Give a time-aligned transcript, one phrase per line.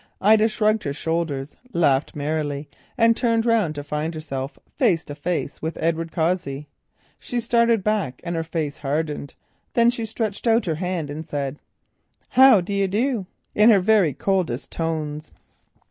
[0.19, 2.67] Ida shrugged her shoulders, laughed merrily,
[2.97, 6.67] and turned round to find herself face to face with Edward Cossey.
[7.19, 11.59] She started back, and her expression hardened—then she stretched out her hand and said,
[12.29, 15.31] "How do you do?" in her very coldest tones.